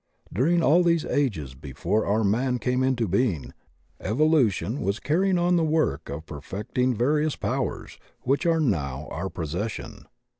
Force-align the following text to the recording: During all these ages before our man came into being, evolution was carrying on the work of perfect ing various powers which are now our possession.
During 0.33 0.63
all 0.63 0.81
these 0.81 1.05
ages 1.05 1.53
before 1.53 2.07
our 2.07 2.23
man 2.23 2.57
came 2.57 2.81
into 2.81 3.07
being, 3.07 3.53
evolution 3.99 4.81
was 4.81 4.99
carrying 4.99 5.37
on 5.37 5.57
the 5.57 5.63
work 5.63 6.09
of 6.09 6.25
perfect 6.25 6.75
ing 6.79 6.95
various 6.95 7.35
powers 7.35 7.99
which 8.21 8.47
are 8.47 8.59
now 8.59 9.07
our 9.11 9.29
possession. 9.29 10.07